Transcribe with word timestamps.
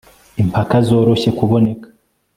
Impaka 0.41 0.77
zoroshye 0.87 1.29
kuboneka 1.37 1.87